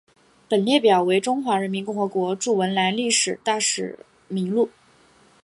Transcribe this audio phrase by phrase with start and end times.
[0.49, 4.71] 本列表为中华人民共和国驻文莱历任大使名录。